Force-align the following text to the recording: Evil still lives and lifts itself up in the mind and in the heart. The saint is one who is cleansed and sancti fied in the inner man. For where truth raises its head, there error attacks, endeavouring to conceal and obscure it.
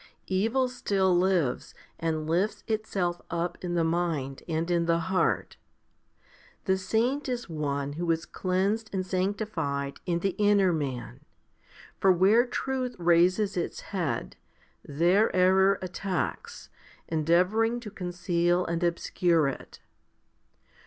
Evil 0.25 0.67
still 0.67 1.15
lives 1.15 1.75
and 1.99 2.25
lifts 2.27 2.63
itself 2.67 3.21
up 3.29 3.55
in 3.63 3.75
the 3.75 3.83
mind 3.83 4.41
and 4.49 4.71
in 4.71 4.87
the 4.87 4.97
heart. 4.97 5.57
The 6.65 6.75
saint 6.79 7.29
is 7.29 7.47
one 7.47 7.93
who 7.93 8.09
is 8.09 8.25
cleansed 8.25 8.89
and 8.91 9.05
sancti 9.05 9.45
fied 9.45 9.99
in 10.07 10.17
the 10.21 10.33
inner 10.39 10.73
man. 10.73 11.19
For 11.99 12.11
where 12.11 12.47
truth 12.47 12.95
raises 12.97 13.55
its 13.55 13.81
head, 13.93 14.37
there 14.83 15.29
error 15.35 15.77
attacks, 15.83 16.69
endeavouring 17.07 17.79
to 17.81 17.91
conceal 17.91 18.65
and 18.65 18.83
obscure 18.83 19.49
it. 19.49 19.81